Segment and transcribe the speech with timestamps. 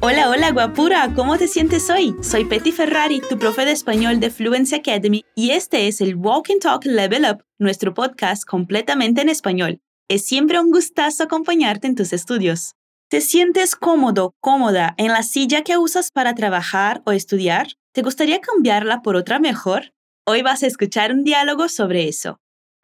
[0.00, 2.14] Hola, hola, guapura, ¿cómo te sientes hoy?
[2.22, 6.50] Soy Petty Ferrari, tu profe de español de Fluency Academy, y este es el Walk
[6.50, 9.80] and Talk Level Up, nuestro podcast completamente en español.
[10.08, 12.74] Es siempre un gustazo acompañarte en tus estudios.
[13.08, 17.68] ¿Te sientes cómodo, cómoda en la silla que usas para trabajar o estudiar?
[17.92, 19.94] ¿Te gustaría cambiarla por otra mejor?
[20.26, 22.38] Hoy vas a escuchar un diálogo sobre eso.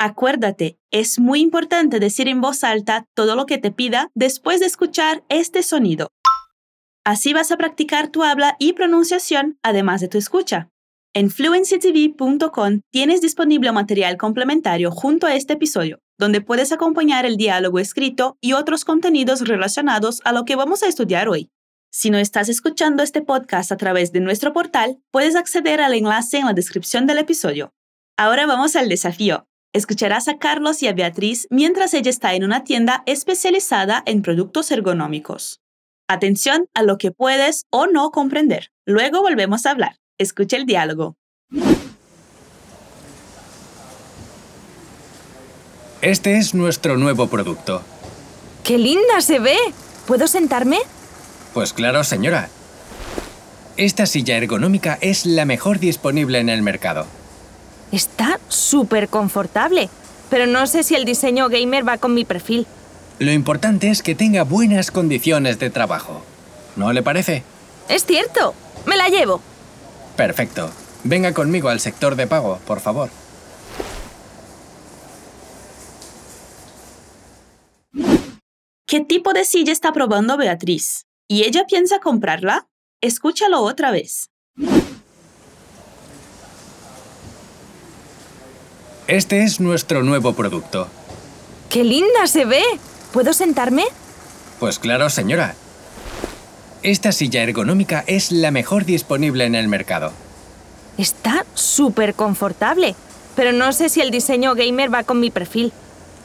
[0.05, 4.67] Acuérdate, es muy importante decir en voz alta todo lo que te pida después de
[4.67, 6.09] escuchar este sonido.
[7.07, 10.69] Así vas a practicar tu habla y pronunciación además de tu escucha.
[11.15, 17.79] En fluencytv.com tienes disponible material complementario junto a este episodio, donde puedes acompañar el diálogo
[17.79, 21.49] escrito y otros contenidos relacionados a lo que vamos a estudiar hoy.
[21.91, 26.37] Si no estás escuchando este podcast a través de nuestro portal, puedes acceder al enlace
[26.37, 27.73] en la descripción del episodio.
[28.19, 29.47] Ahora vamos al desafío.
[29.75, 34.71] Escucharás a Carlos y a Beatriz mientras ella está en una tienda especializada en productos
[34.71, 35.61] ergonómicos.
[36.07, 38.71] Atención a lo que puedes o no comprender.
[38.87, 39.97] Luego volvemos a hablar.
[40.17, 41.17] Escucha el diálogo.
[46.03, 47.83] Este es nuestro nuevo producto.
[48.63, 49.57] ¡Qué linda se ve!
[50.07, 50.79] ¿Puedo sentarme?
[51.53, 52.49] Pues claro, señora.
[53.77, 57.09] Esta silla ergonómica es la mejor disponible en el mercado.
[57.93, 59.89] Está súper confortable,
[60.31, 62.67] pero no sé si el diseño gamer va con mi perfil.
[63.19, 66.23] Lo importante es que tenga buenas condiciones de trabajo.
[66.77, 67.45] ¿No le parece?
[67.89, 68.55] Es cierto,
[68.87, 69.41] me la llevo.
[70.17, 70.71] Perfecto.
[71.05, 73.11] Venga conmigo al sector de pago, por favor.
[78.87, 81.07] ¿Qué tipo de silla está probando Beatriz?
[81.29, 82.69] ¿Y ella piensa comprarla?
[83.01, 84.31] Escúchalo otra vez.
[89.07, 90.89] Este es nuestro nuevo producto.
[91.69, 92.63] ¡Qué linda se ve!
[93.13, 93.85] ¿Puedo sentarme?
[94.59, 95.55] Pues claro, señora.
[96.83, 100.13] Esta silla ergonómica es la mejor disponible en el mercado.
[100.97, 102.95] Está súper confortable,
[103.37, 105.73] pero no sé si el diseño gamer va con mi perfil.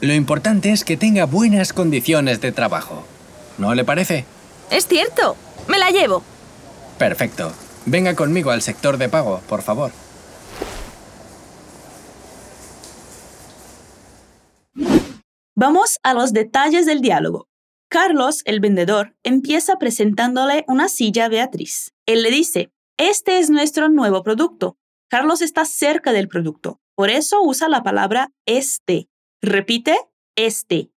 [0.00, 3.04] Lo importante es que tenga buenas condiciones de trabajo.
[3.58, 4.24] ¿No le parece?
[4.70, 5.36] Es cierto,
[5.68, 6.22] me la llevo.
[6.96, 7.52] Perfecto.
[7.84, 9.92] Venga conmigo al sector de pago, por favor.
[15.60, 17.46] Vamos a los detalles del diálogo.
[17.90, 21.92] Carlos, el vendedor, empieza presentándole una silla a Beatriz.
[22.06, 24.78] Él le dice, este es nuestro nuevo producto.
[25.10, 29.10] Carlos está cerca del producto, por eso usa la palabra este.
[29.42, 29.98] Repite,
[30.34, 30.90] este.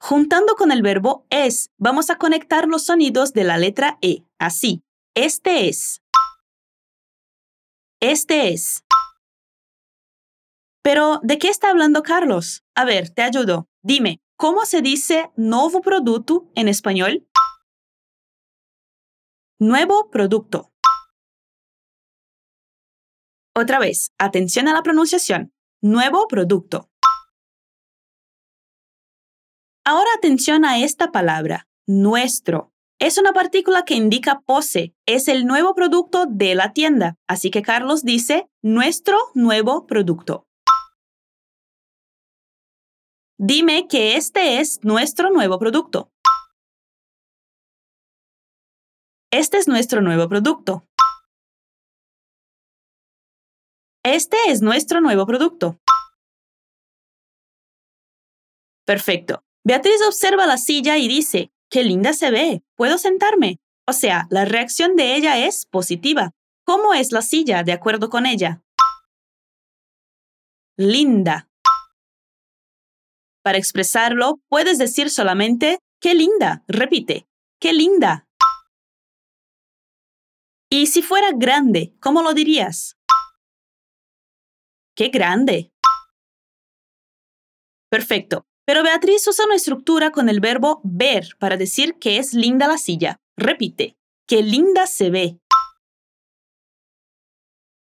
[0.00, 4.82] Juntando con el verbo es, vamos a conectar los sonidos de la letra E, así.
[5.14, 6.00] Este es.
[8.00, 8.83] Este es.
[10.84, 12.62] Pero, ¿de qué está hablando Carlos?
[12.74, 13.70] A ver, te ayudo.
[13.82, 17.26] Dime, ¿cómo se dice nuevo producto en español?
[19.58, 20.74] Nuevo producto.
[23.56, 25.54] Otra vez, atención a la pronunciación.
[25.80, 26.90] Nuevo producto.
[29.86, 32.74] Ahora atención a esta palabra, nuestro.
[32.98, 34.94] Es una partícula que indica pose.
[35.06, 37.16] Es el nuevo producto de la tienda.
[37.26, 40.46] Así que Carlos dice nuestro nuevo producto.
[43.38, 46.12] Dime que este es nuestro nuevo producto.
[49.32, 50.86] Este es nuestro nuevo producto.
[54.04, 55.80] Este es nuestro nuevo producto.
[58.86, 59.42] Perfecto.
[59.64, 63.58] Beatriz observa la silla y dice, qué linda se ve, ¿puedo sentarme?
[63.88, 66.32] O sea, la reacción de ella es positiva.
[66.64, 68.62] ¿Cómo es la silla de acuerdo con ella?
[70.76, 71.48] Linda.
[73.44, 76.64] Para expresarlo, puedes decir solamente, qué linda.
[76.66, 77.28] Repite,
[77.60, 78.26] qué linda.
[80.70, 82.96] Y si fuera grande, ¿cómo lo dirías?
[84.96, 85.70] ¡Qué grande!
[87.90, 88.46] Perfecto.
[88.66, 92.78] Pero Beatriz usa una estructura con el verbo ver para decir que es linda la
[92.78, 93.20] silla.
[93.36, 95.38] Repite, qué linda se ve.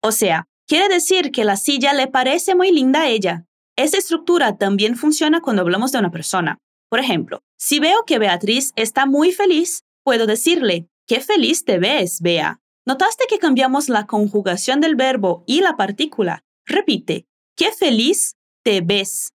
[0.03, 3.46] O sea, quiere decir que la silla le parece muy linda a ella.
[3.77, 6.59] Esa estructura también funciona cuando hablamos de una persona.
[6.89, 12.23] Por ejemplo, si veo que Beatriz está muy feliz, puedo decirle, qué feliz te ves,
[12.23, 12.61] Bea.
[12.87, 16.43] ¿Notaste que cambiamos la conjugación del verbo y la partícula?
[16.65, 19.35] Repite, qué feliz te ves.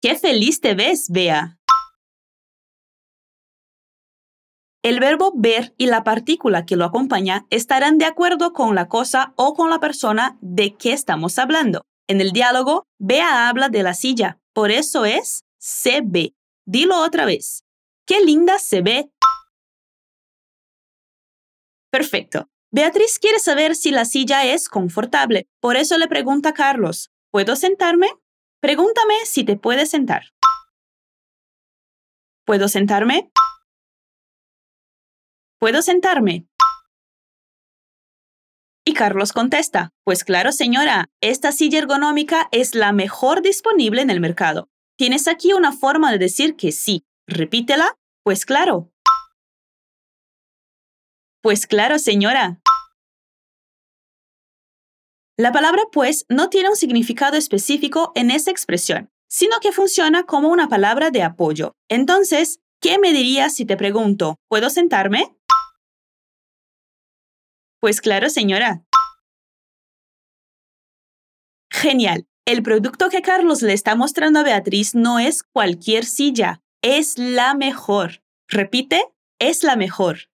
[0.00, 1.58] Qué feliz te ves, Bea.
[4.86, 9.32] El verbo ver y la partícula que lo acompaña estarán de acuerdo con la cosa
[9.34, 11.84] o con la persona de que estamos hablando.
[12.06, 16.36] En el diálogo, Bea habla de la silla, por eso es se ve.
[16.66, 17.64] Dilo otra vez.
[18.06, 19.10] ¡Qué linda se ve!
[21.90, 22.48] Perfecto.
[22.70, 27.56] Beatriz quiere saber si la silla es confortable, por eso le pregunta a Carlos, ¿puedo
[27.56, 28.06] sentarme?
[28.60, 30.26] Pregúntame si te puedes sentar.
[32.44, 33.32] ¿Puedo sentarme?
[35.58, 36.46] ¿Puedo sentarme?
[38.84, 44.20] Y Carlos contesta, pues claro señora, esta silla ergonómica es la mejor disponible en el
[44.20, 44.68] mercado.
[44.98, 47.04] Tienes aquí una forma de decir que sí.
[47.26, 48.92] Repítela, pues claro.
[51.42, 52.60] Pues claro señora.
[55.38, 60.48] La palabra pues no tiene un significado específico en esa expresión, sino que funciona como
[60.48, 61.72] una palabra de apoyo.
[61.88, 65.36] Entonces, ¿qué me dirías si te pregunto, ¿puedo sentarme?
[67.80, 68.84] Pues claro, señora.
[71.70, 72.26] Genial.
[72.46, 77.54] El producto que Carlos le está mostrando a Beatriz no es cualquier silla, es la
[77.54, 78.22] mejor.
[78.48, 79.02] Repite,
[79.40, 80.30] es la mejor.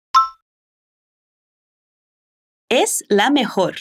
[2.69, 3.77] Es la mejor.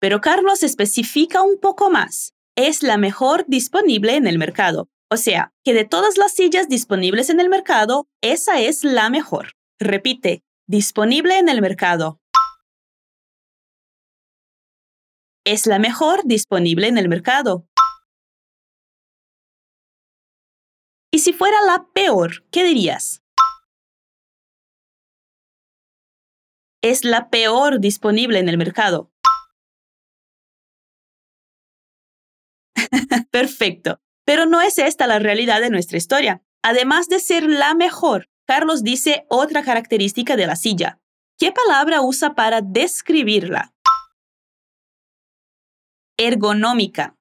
[0.00, 2.34] Pero Carlos especifica un poco más.
[2.56, 4.88] Es la mejor disponible en el mercado.
[5.10, 9.52] O sea, que de todas las sillas disponibles en el mercado, esa es la mejor.
[9.80, 12.20] Repite, Disponible en el mercado.
[15.46, 17.66] Es la mejor disponible en el mercado.
[21.10, 23.22] Y si fuera la peor, ¿qué dirías?
[26.82, 29.10] Es la peor disponible en el mercado.
[33.30, 34.02] Perfecto.
[34.28, 36.42] Pero no es esta la realidad de nuestra historia.
[36.62, 41.00] Además de ser la mejor, Carlos dice otra característica de la silla.
[41.38, 43.72] ¿Qué palabra usa para describirla?
[46.18, 47.16] Ergonómica.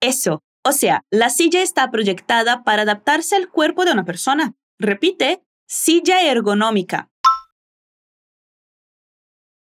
[0.00, 4.54] Eso, o sea, la silla está proyectada para adaptarse al cuerpo de una persona.
[4.78, 7.10] Repite, silla ergonómica.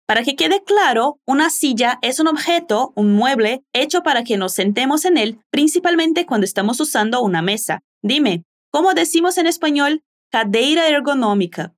[0.08, 4.54] Para que quede claro, una silla es un objeto, un mueble, hecho para que nos
[4.54, 7.82] sentemos en él, principalmente cuando estamos usando una mesa.
[8.04, 8.44] Dime,
[8.76, 10.04] ¿Cómo decimos en español?
[10.30, 11.74] Cadeira ergonómica.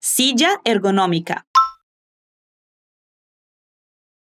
[0.00, 1.44] Silla ergonómica.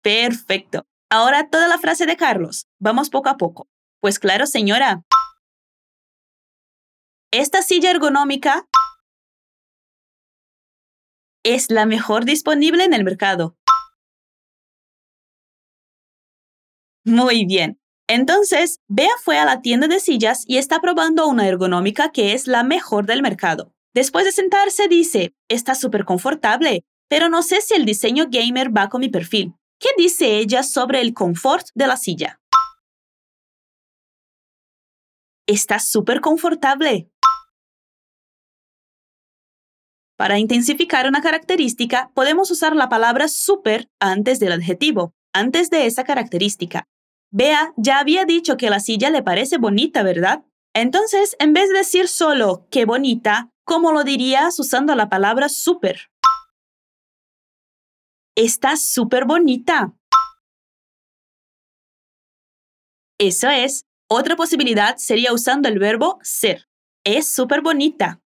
[0.01, 0.85] Perfecto.
[1.09, 2.67] Ahora toda la frase de Carlos.
[2.79, 3.67] Vamos poco a poco.
[3.99, 5.03] Pues claro, señora.
[7.31, 8.69] Esta silla ergonómica
[11.43, 13.57] es la mejor disponible en el mercado.
[17.05, 17.79] Muy bien.
[18.07, 22.47] Entonces, Bea fue a la tienda de sillas y está probando una ergonómica que es
[22.47, 23.73] la mejor del mercado.
[23.93, 28.89] Después de sentarse dice, está súper confortable, pero no sé si el diseño gamer va
[28.89, 29.53] con mi perfil.
[29.79, 32.41] ¿Qué dice ella sobre el confort de la silla?
[35.45, 37.09] Está súper confortable.
[40.23, 46.05] Para intensificar una característica, podemos usar la palabra super antes del adjetivo, antes de esa
[46.05, 46.87] característica.
[47.29, 50.45] Vea, ya había dicho que la silla le parece bonita, ¿verdad?
[50.73, 56.09] Entonces, en vez de decir solo qué bonita, ¿cómo lo dirías usando la palabra súper?
[58.37, 59.93] Está súper bonita.
[63.19, 63.83] Eso es.
[64.09, 66.69] Otra posibilidad sería usando el verbo ser.
[67.03, 68.22] Es súper bonita.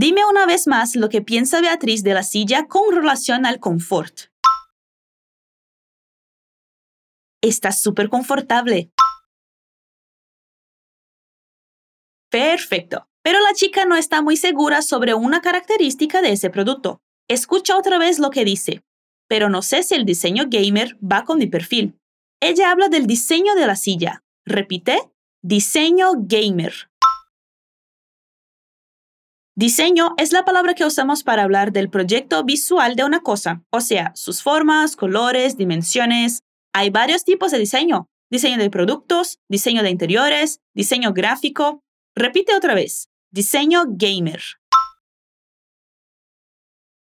[0.00, 4.30] Dime una vez más lo que piensa Beatriz de la silla con relación al confort.
[7.42, 8.92] Está súper confortable.
[12.30, 13.08] Perfecto.
[13.24, 17.00] Pero la chica no está muy segura sobre una característica de ese producto.
[17.28, 18.84] Escucha otra vez lo que dice.
[19.28, 21.98] Pero no sé si el diseño gamer va con mi perfil.
[22.40, 24.22] Ella habla del diseño de la silla.
[24.46, 25.10] Repite,
[25.42, 26.88] diseño gamer.
[29.58, 33.80] Diseño es la palabra que usamos para hablar del proyecto visual de una cosa, o
[33.80, 38.06] sea, sus formas, colores, dimensiones, hay varios tipos de diseño.
[38.30, 41.82] Diseño de productos, diseño de interiores, diseño gráfico.
[42.14, 43.08] Repite otra vez.
[43.32, 44.40] Diseño gamer.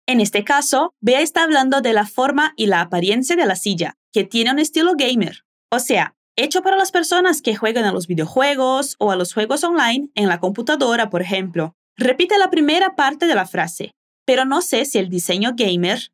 [0.08, 4.00] En este caso, Bea está hablando de la forma y la apariencia de la silla,
[4.12, 5.46] que tiene un estilo gamer.
[5.72, 9.64] O sea, hecho para las personas que juegan a los videojuegos o a los juegos
[9.64, 11.76] online en la computadora, por ejemplo.
[11.98, 13.92] Repite la primera parte de la frase,
[14.26, 16.12] pero no sé si el diseño gamer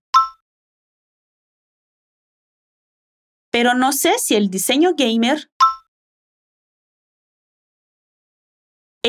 [3.49, 5.49] pero no sé si el diseño gamer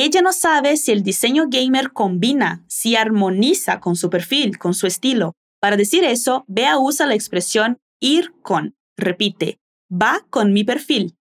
[0.01, 4.87] Ella no sabe si el diseño gamer combina, si armoniza con su perfil, con su
[4.87, 5.33] estilo.
[5.59, 8.77] Para decir eso, Bea usa la expresión ir con.
[8.95, 9.59] Repite,
[9.91, 11.17] va con mi perfil.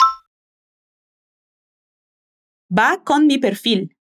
[2.75, 3.95] Va con mi perfil.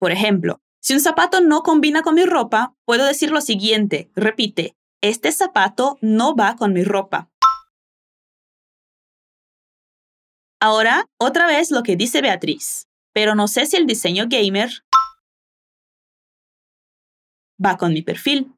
[0.00, 4.10] Por ejemplo, si un zapato no combina con mi ropa, puedo decir lo siguiente.
[4.16, 7.30] Repite, este zapato no va con mi ropa.
[10.58, 12.88] Ahora, otra vez lo que dice Beatriz.
[13.12, 14.70] Pero no sé si el diseño gamer
[17.62, 18.54] va con mi perfil.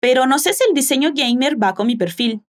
[0.00, 2.44] Pero no sé si el diseño gamer va con mi perfil.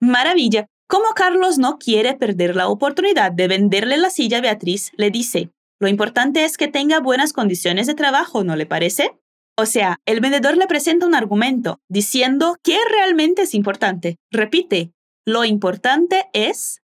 [0.00, 0.66] Maravilla.
[0.88, 5.50] Como Carlos no quiere perder la oportunidad de venderle la silla a Beatriz, le dice,
[5.80, 9.18] lo importante es que tenga buenas condiciones de trabajo, ¿no le parece?
[9.58, 14.16] O sea, el vendedor le presenta un argumento diciendo qué realmente es importante.
[14.30, 14.92] Repite,
[15.26, 16.80] lo importante es...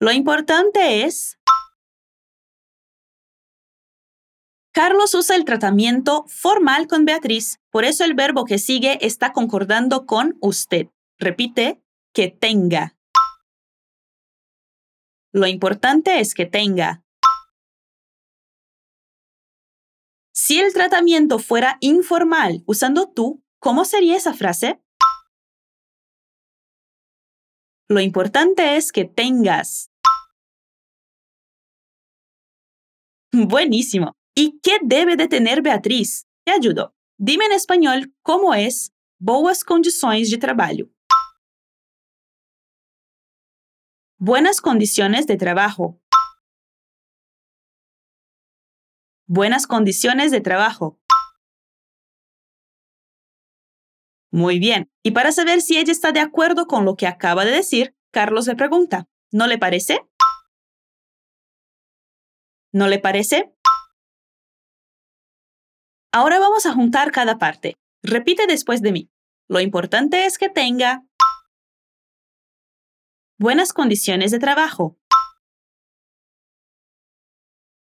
[0.00, 1.38] Lo importante es...
[4.72, 10.04] Carlos usa el tratamiento formal con Beatriz, por eso el verbo que sigue está concordando
[10.04, 10.88] con usted.
[11.18, 11.82] Repite,
[12.12, 12.96] que tenga.
[15.32, 17.04] Lo importante es que tenga.
[20.34, 24.82] Si el tratamiento fuera informal usando tú, ¿cómo sería esa frase?
[27.88, 29.90] Lo importante es que tengas.
[33.32, 34.12] Buenísimo.
[34.34, 36.26] ¿Y qué debe de tener Beatriz?
[36.44, 36.94] Te ayudo.
[37.18, 40.95] Dime en español cómo es boas condições de trabalho.
[44.18, 46.00] Buenas condiciones de trabajo.
[49.26, 50.98] Buenas condiciones de trabajo.
[54.30, 54.90] Muy bien.
[55.02, 58.46] Y para saber si ella está de acuerdo con lo que acaba de decir, Carlos
[58.46, 60.00] le pregunta, ¿no le parece?
[62.72, 63.54] ¿No le parece?
[66.10, 67.76] Ahora vamos a juntar cada parte.
[68.02, 69.10] Repite después de mí.
[69.46, 71.05] Lo importante es que tenga
[73.38, 74.96] buenas condiciones de trabajo.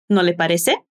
[0.08, 0.86] ¿No le parece?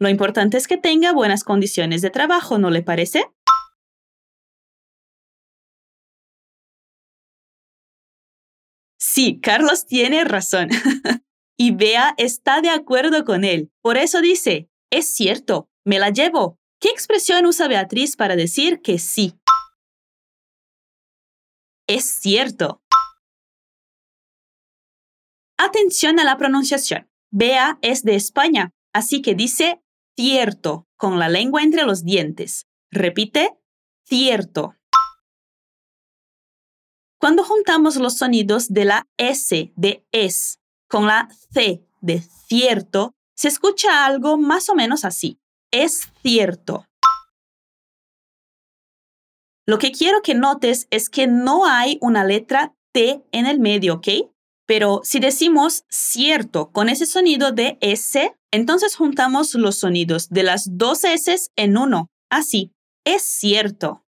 [0.00, 3.24] Lo importante es que tenga buenas condiciones de trabajo, ¿no le parece?
[9.00, 10.68] Sí, Carlos tiene razón.
[11.58, 13.72] y Bea está de acuerdo con él.
[13.82, 16.58] Por eso dice, es cierto, me la llevo.
[16.80, 19.34] ¿Qué expresión usa Beatriz para decir que sí?
[21.88, 22.82] Es cierto.
[25.56, 27.08] Atención a la pronunciación.
[27.30, 29.82] Bea es de España, así que dice
[30.14, 32.66] cierto, con la lengua entre los dientes.
[32.90, 33.56] Repite,
[34.04, 34.74] cierto.
[37.18, 43.48] Cuando juntamos los sonidos de la S de es con la C de cierto, se
[43.48, 45.40] escucha algo más o menos así.
[45.70, 46.84] Es cierto.
[49.68, 53.96] Lo que quiero que notes es que no hay una letra T en el medio,
[53.96, 54.08] ¿ok?
[54.66, 60.78] Pero si decimos cierto con ese sonido de S, entonces juntamos los sonidos de las
[60.78, 62.08] dos S en uno.
[62.30, 62.72] Así,
[63.04, 64.06] es cierto.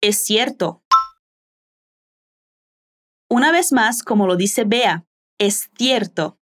[0.00, 0.84] Es cierto.
[3.28, 5.04] Una vez más, como lo dice Bea,
[5.36, 6.38] es cierto.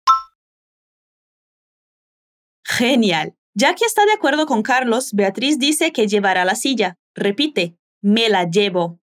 [2.66, 3.37] Genial.
[3.60, 7.00] Ya que está de acuerdo con Carlos, Beatriz dice que llevará la silla.
[7.16, 9.00] Repite, me la llevo.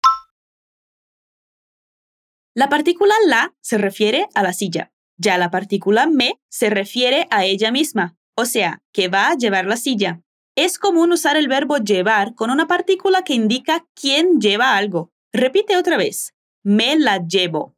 [2.53, 4.93] La partícula la se refiere a la silla.
[5.17, 9.65] Ya la partícula me se refiere a ella misma, o sea, que va a llevar
[9.65, 10.21] la silla.
[10.55, 15.11] Es común usar el verbo llevar con una partícula que indica quién lleva algo.
[15.31, 16.35] Repite otra vez.
[16.61, 17.75] Me la llevo.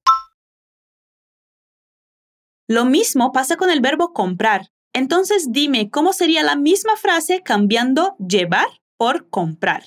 [2.67, 4.74] Lo mismo pasa con el verbo comprar.
[4.95, 9.83] Entonces dime cómo sería la misma frase cambiando llevar por comprar.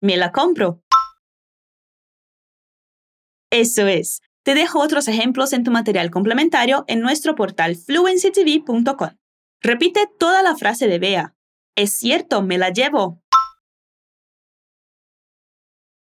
[0.00, 0.82] Me la compro.
[3.50, 4.22] Eso es.
[4.42, 9.10] Te dejo otros ejemplos en tu material complementario en nuestro portal fluencytv.com.
[9.60, 11.36] Repite toda la frase de Bea.
[11.76, 13.22] Es cierto, me la llevo.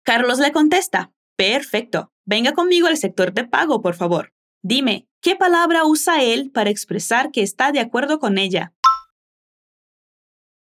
[0.06, 1.12] Carlos le contesta.
[1.36, 2.14] Perfecto.
[2.24, 4.32] Venga conmigo al sector de pago, por favor.
[4.62, 8.72] Dime, ¿qué palabra usa él para expresar que está de acuerdo con ella?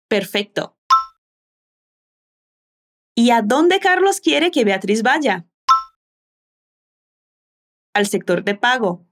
[0.09, 0.77] Perfecto.
[3.15, 5.47] ¿Y a dónde Carlos quiere que Beatriz vaya?
[7.93, 9.05] al sector de pago.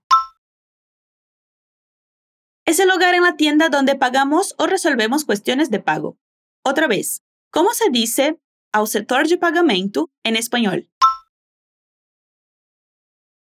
[2.66, 6.18] Es el lugar en la tienda donde pagamos o resolvemos cuestiones de pago.
[6.66, 8.40] Otra vez, ¿cómo se dice
[8.74, 10.90] al sector de pagamento en español?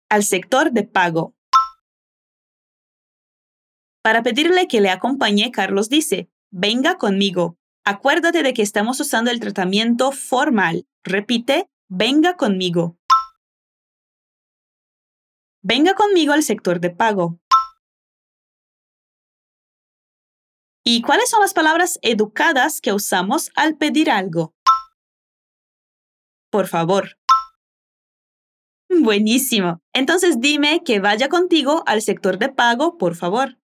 [0.09, 1.35] Al sector de pago.
[4.03, 7.57] Para pedirle que le acompañe, Carlos dice, venga conmigo.
[7.85, 10.87] Acuérdate de que estamos usando el tratamiento formal.
[11.03, 12.97] Repite, venga conmigo.
[15.63, 17.39] Venga conmigo al sector de pago.
[20.83, 24.55] ¿Y cuáles son las palabras educadas que usamos al pedir algo?
[26.49, 27.17] Por favor.
[28.89, 29.79] Buenísimo.
[29.93, 33.60] Entonces dime que vaya contigo al sector de pago, por favor.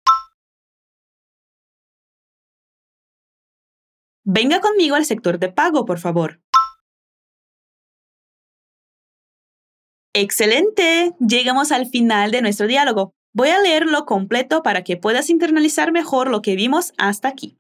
[4.24, 6.40] Venga conmigo al sector de pago, por favor.
[10.14, 11.14] Excelente.
[11.18, 13.12] Llegamos al final de nuestro diálogo.
[13.34, 17.58] Voy a leerlo completo para que puedas internalizar mejor lo que vimos hasta aquí.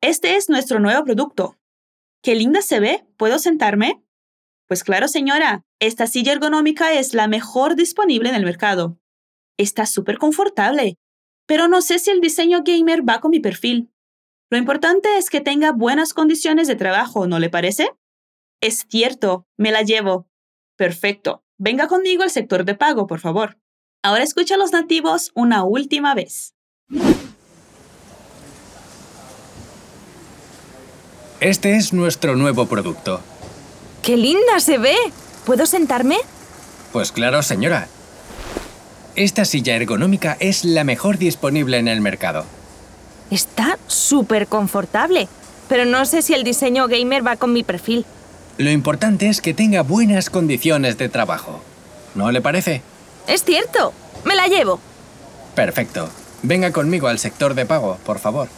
[0.00, 1.58] Este es nuestro nuevo producto.
[2.22, 3.04] ¿Qué linda se ve?
[3.16, 4.02] ¿Puedo sentarme?
[4.68, 8.98] Pues claro, señora, esta silla ergonómica es la mejor disponible en el mercado.
[9.58, 10.96] Está súper confortable,
[11.46, 13.90] pero no sé si el diseño gamer va con mi perfil.
[14.50, 17.90] Lo importante es que tenga buenas condiciones de trabajo, ¿no le parece?
[18.62, 20.26] Es cierto, me la llevo.
[20.76, 21.44] Perfecto.
[21.58, 23.58] Venga conmigo al sector de pago, por favor.
[24.02, 26.54] Ahora escucha a los nativos una última vez.
[31.40, 33.20] Este es nuestro nuevo producto.
[34.02, 34.96] ¡Qué linda se ve!
[35.44, 36.16] ¿Puedo sentarme?
[36.92, 37.88] Pues claro, señora.
[39.14, 42.44] Esta silla ergonómica es la mejor disponible en el mercado.
[43.30, 45.28] Está súper confortable,
[45.68, 48.04] pero no sé si el diseño gamer va con mi perfil.
[48.56, 51.60] Lo importante es que tenga buenas condiciones de trabajo.
[52.14, 52.82] ¿No le parece?
[53.26, 53.92] Es cierto,
[54.24, 54.80] me la llevo.
[55.54, 56.08] Perfecto.
[56.42, 58.48] Venga conmigo al sector de pago, por favor.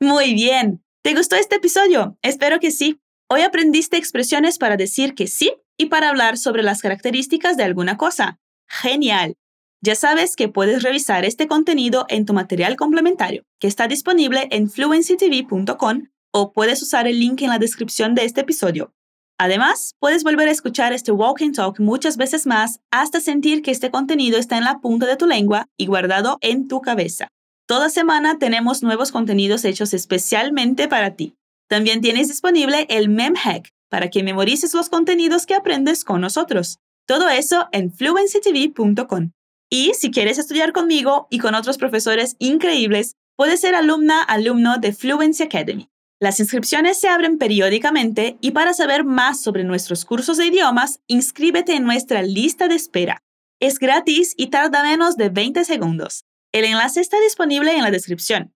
[0.00, 0.82] Muy bien.
[1.02, 2.16] ¿Te gustó este episodio?
[2.22, 3.00] Espero que sí.
[3.28, 7.96] Hoy aprendiste expresiones para decir que sí y para hablar sobre las características de alguna
[7.96, 8.38] cosa.
[8.68, 9.34] Genial.
[9.80, 14.68] Ya sabes que puedes revisar este contenido en tu material complementario, que está disponible en
[14.70, 18.92] fluencytv.com o puedes usar el link en la descripción de este episodio.
[19.38, 23.70] Además, puedes volver a escuchar este Walk and Talk muchas veces más hasta sentir que
[23.70, 27.28] este contenido está en la punta de tu lengua y guardado en tu cabeza.
[27.66, 31.36] Toda semana tenemos nuevos contenidos hechos especialmente para ti.
[31.68, 36.78] También tienes disponible el MemHack para que memorices los contenidos que aprendes con nosotros.
[37.08, 39.30] Todo eso en fluencytv.com.
[39.70, 44.92] Y si quieres estudiar conmigo y con otros profesores increíbles, puedes ser alumna, alumno de
[44.92, 45.88] Fluency Academy.
[46.20, 51.74] Las inscripciones se abren periódicamente y para saber más sobre nuestros cursos de idiomas, inscríbete
[51.76, 53.22] en nuestra lista de espera.
[53.58, 56.26] Es gratis y tarda menos de 20 segundos.
[56.52, 58.52] El enlace está disponible en la descripción.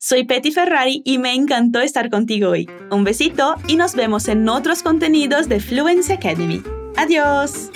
[0.00, 2.70] Soy Petty Ferrari y me encantó estar contigo hoy.
[2.92, 6.62] Un besito y nos vemos en otros contenidos de Fluency Academy.
[6.98, 7.70] Adiós.